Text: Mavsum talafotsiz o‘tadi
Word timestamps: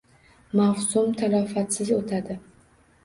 Mavsum 0.59 1.13
talafotsiz 1.19 1.93
o‘tadi 1.99 2.39